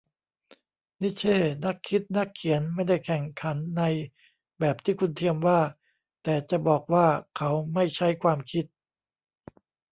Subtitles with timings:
[1.01, 3.83] นิทเช่ นักคิดนักเขียนไม่ได้แข่งขันใน
[4.59, 5.59] แบบที่คุณเทียมว่า
[6.23, 8.65] แต่จะบอกว่าเขาไม่ใช้ความคิด?